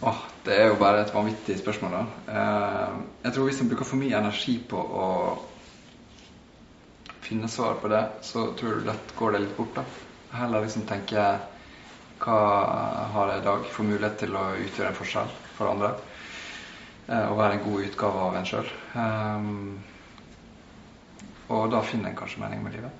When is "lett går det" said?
8.86-9.40